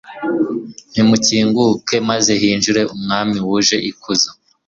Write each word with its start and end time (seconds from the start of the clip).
nimukinguke, 0.93 1.95
maze 2.09 2.31
hinjire 2.41 2.81
umwami 2.95 3.37
wuje 3.47 3.77
ikuzo 3.89 4.29